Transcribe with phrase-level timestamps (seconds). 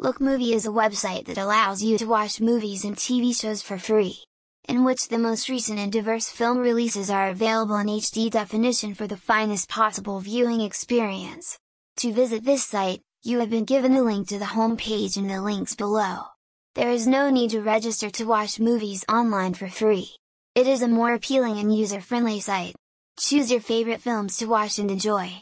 [0.00, 4.24] Lookmovie is a website that allows you to watch movies and TV shows for free,
[4.68, 9.06] in which the most recent and diverse film releases are available in HD definition for
[9.06, 11.56] the finest possible viewing experience.
[11.98, 15.40] To visit this site, you have been given a link to the homepage in the
[15.40, 16.24] links below.
[16.74, 20.10] There is no need to register to watch movies online for free.
[20.56, 22.74] It is a more appealing and user-friendly site.
[23.16, 25.40] Choose your favorite films to watch and enjoy.